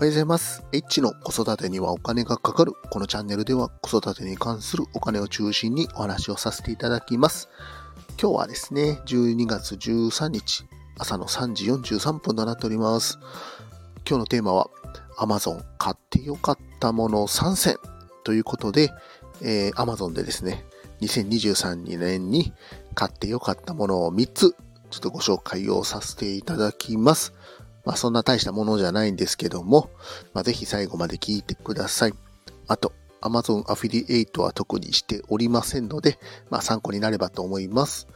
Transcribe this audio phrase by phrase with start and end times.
[0.00, 0.64] おはようございます。
[0.72, 2.72] H の子育てにはお金がかかる。
[2.90, 7.50] このチャンネルでは子育てに関するお金を中心にお話をさせていただきます。
[8.18, 10.64] 今日はですね、12月13日、
[10.98, 13.18] 朝の3時43分となっております。
[14.08, 14.70] 今日のテーマは
[15.18, 17.76] Amazon 買ってよかったもの3選
[18.24, 18.88] ということで、
[19.42, 20.64] えー Amazon でですね、
[21.02, 22.54] 2023年に
[22.94, 24.56] 買ってよかったものを3つ
[24.90, 27.34] ちょっとご紹介をさせていただきます。
[27.84, 29.90] まあそんな大したものじゃないんですけども、
[30.34, 32.14] まあ、ぜひ最後まで聞いてください。
[32.68, 36.18] あと、Amazon アフィリエイトは特にしておりませんので、
[36.50, 38.08] まあ参考になればと思います。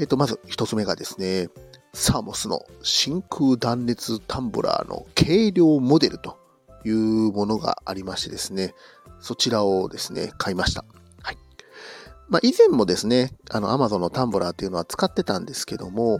[0.00, 1.48] えっ、と、まず一つ目がですね、
[1.94, 6.38] サーモスの真空断熱タンブラーの軽量モデルと
[6.84, 8.74] いうものがありましてですね、
[9.20, 10.84] そちらをですね、買いました。
[12.32, 16.18] まあ以前もですね、あの Amazon のタンブラーっていうのは使ってたんですけども、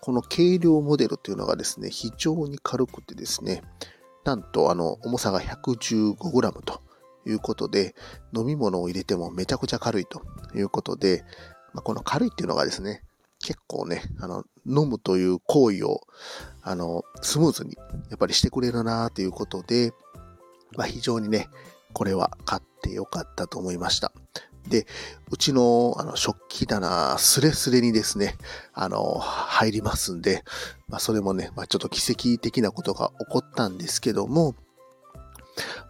[0.00, 3.62] この軽量モデルというのがですね、非常に軽くてですね、
[4.26, 6.82] なんとあの重さが 115g と
[7.24, 7.94] いうことで、
[8.36, 10.20] 飲み物を入れてもめちゃくちゃ軽いと
[10.54, 11.24] いうことで、
[11.72, 13.02] まあ、この軽いっていうのがですね、
[13.42, 16.02] 結構ね、あの、飲むという行為を、
[16.60, 17.74] あの、スムーズに
[18.10, 19.94] やっぱりしてくれるなということで、
[20.76, 21.48] まあ、非常にね、
[21.94, 24.12] これは買ってよかったと思いました。
[24.68, 24.86] で、
[25.30, 28.36] うちのあの食器棚、スレスレにですね、
[28.72, 30.42] あの、入りますんで、
[30.88, 34.54] まあ、それもね、まあ、ちょっと奇跡的なことが起こったんですけども、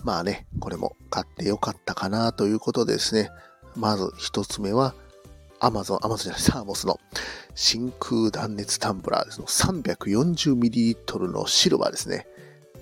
[0.02, 3.30] まあね、これも買ってよかったかなということでですね、
[3.76, 4.94] まず一つ目は、
[5.60, 7.00] アマゾン、アマゾンじゃない、サーモスの
[7.54, 12.26] 真空断熱タンブラーですの 340ml のシルバーですね。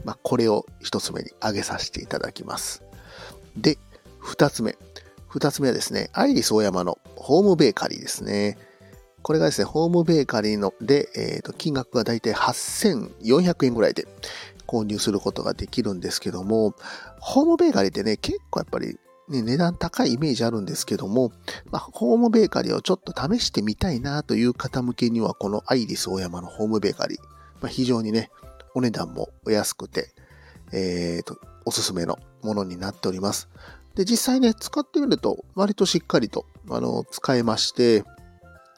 [0.04, 2.82] まあ、これを一つ目に挙げさせていただきます。
[3.56, 3.78] で、
[4.18, 4.76] 二つ目。
[5.32, 8.58] 二つ目はですね、アイリスオーヤマのホームベーカリーですね。
[9.22, 14.06] これがですね、ホームベーカリーので、えーと、金額がだいたい8400円ぐらいで
[14.66, 16.74] 購入することができるんですけども、
[17.18, 18.98] ホームベーカリーってね、結構やっぱり、
[19.30, 21.32] ね、値段高いイメージあるんですけども、
[21.70, 27.18] まあ、ホームベーカリーをちょっと試してみたいなという方向けには、このアイリスオーヤマのホームベーカリー、
[27.62, 28.30] まあ、非常にね、
[28.74, 30.12] お値段もお安くて、
[30.72, 33.48] えーと、おすすめのものになっております。
[33.94, 38.04] で、実際ね、使ってみると、割としっかりと、あの、使えまして、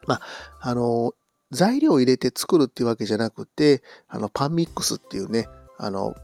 [0.06, 0.20] ま
[0.60, 1.12] あ、の、
[1.50, 5.46] 材料を入れて作るっていうわけじゃなくて、あの、パンミックスっていうね、
[5.78, 6.14] あの、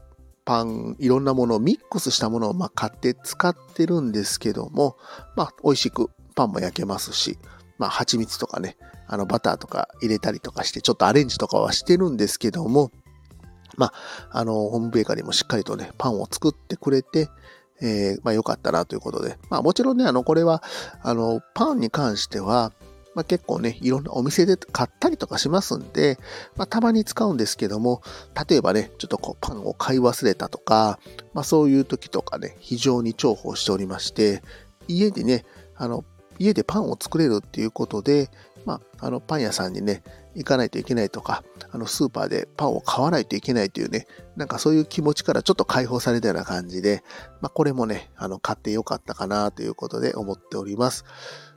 [0.43, 4.97] パン、いろんなものをミックスしたものをま買って使ってるんですけども、
[5.35, 7.37] まあ、美味しくパンも焼けますし、
[7.77, 12.91] まあ、蜂蜜とかね、あの、バターとか入れたりとかして、ちょっとアレンジとかはしてるんですけども、
[13.77, 13.93] まあ、
[14.31, 17.29] あの、ホームベーカリーもしっかりとね、パンを作ってくれて、
[17.81, 19.37] えー、まあ良かったなということで。
[19.49, 20.63] まあもちろんね、あの、これは、
[21.01, 22.71] あの、パンに関しては、
[23.15, 26.17] まあ結構ね、いろんなお店で買ったりとかしますんで、
[26.55, 28.01] まあたまに使うんですけども、
[28.49, 30.99] 例えばね、ちょっとこうパンを買い忘れたとか、
[31.33, 34.41] まあそういう時とかね、非常に重宝しておりまして、
[34.87, 35.43] 家でね、
[35.75, 36.05] あの、
[36.39, 38.29] 家でパンを作れるっていうことで、
[38.65, 40.03] まあ、あの、パン屋さんにね、
[40.35, 47.03] 行かないといけないとか、あの、スーパーでパンを買わないといけないというね、なんかそういう気持ちからちょっと解放されたような感じで、
[47.41, 51.05] まあ、これもね、あの、買ってよかったかなということで思っております。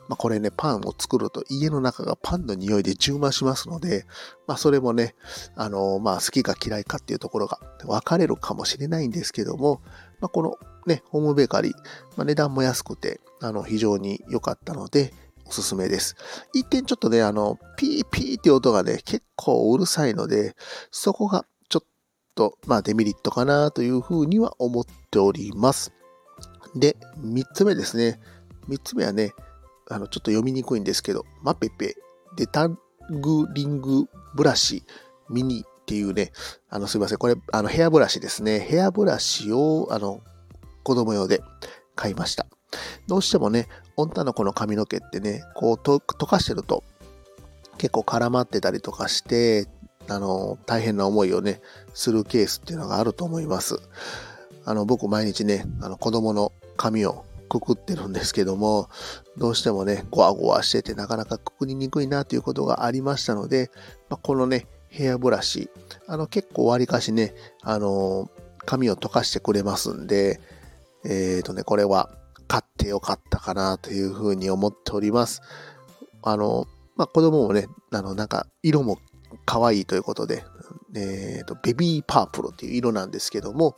[0.08, 4.04] まあ、これね、パンを作ると家の中がパンの匂いで充満しますので、
[4.46, 5.14] まあ、それもね、
[5.56, 9.80] あの、まあ、好きか嫌いかっていうところが分かれるかもしれないんですけども、
[10.20, 11.72] まあ、このね、ホームベーカリー、
[12.16, 15.14] まあ、値段も安くて、あの、非常に良かったので、
[15.46, 16.16] おすすめです。
[16.52, 20.54] 一点ちょっとね、あの、ピーピーって音がね、結構うるさいので、
[20.90, 21.86] そこがちょっ
[22.34, 25.92] と、まあデメリットかなというふうには思っております。
[26.74, 28.20] で、三つ目ですね。
[28.66, 29.32] 三つ目はね、
[29.88, 31.94] あの、ちょっと読みにくいんですけど、マペペ、
[32.36, 32.78] デタン
[33.20, 34.84] グリングブラシ
[35.28, 36.32] ミニっていうね、
[36.70, 37.18] あの、すいません。
[37.18, 38.60] これ、あの、ヘアブラシですね。
[38.60, 40.20] ヘアブラシを、あの、
[40.82, 41.42] 子供用で
[41.94, 42.46] 買いました。
[43.06, 46.82] どうしてもね、女の子の髪の毛ってね、こう溶かしてると
[47.78, 49.66] 結構絡まってたりとかして、
[50.08, 51.60] あの、大変な思いをね、
[51.94, 53.78] するケースっていうのがあると思います。
[54.64, 58.88] あの、僕毎日ね、あの子供の髪をくくってるんですけども、
[59.36, 63.70] どうしてもね、ゴワゴワしててなかなかくくりにくいなということがありましたので、
[64.08, 65.70] まあ、このね、ヘアブラシ、
[66.06, 68.30] あの結構わりかしね、あの、
[68.64, 70.40] 髪を溶かしてくれますんで、
[71.04, 72.10] えっ、ー、とね、これは
[72.54, 75.42] 買ってよかったかなというふうに思っております。
[76.22, 79.00] あの、まあ、子供もね、あの、なんか、色も
[79.44, 80.44] 可愛いということで、
[80.94, 83.74] えっ、ー、と、ベビーパープルっていう色なんですけども、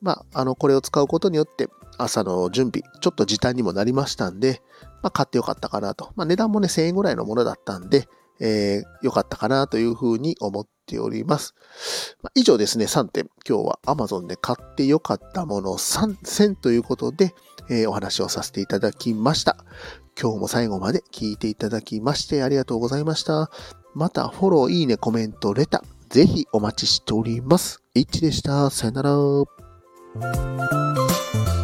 [0.00, 1.68] まあ、あの、これを使うことによって、
[1.98, 4.62] 朝の準備、ちょっと時短にもなりましたんで、
[5.02, 6.12] まあ、買ってよかったかなと。
[6.14, 8.06] まあ、値段もね、1000円ぐらいのものだったんで、
[8.40, 11.54] えー、良かったかなというふうに思っております。
[12.22, 13.28] まあ、以上ですね、3点。
[13.48, 17.34] 今日は Amazon で買って良かったもの3選ということで、
[17.70, 19.56] えー、お話をさせていただきました。
[20.20, 23.50] 今日も最後まで聞いていただきましてありがとうございました。
[23.94, 27.82] また、フォロー、いいね、コメント、レター、ぜひお待ちしております。
[27.94, 28.70] H でした。
[28.70, 31.57] さよなら。